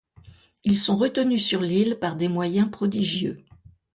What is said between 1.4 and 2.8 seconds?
sur l’île par des moyens